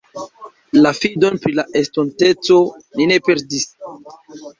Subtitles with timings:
[0.85, 2.57] La fidon pri la estonteco
[3.01, 3.69] ni ne perdis.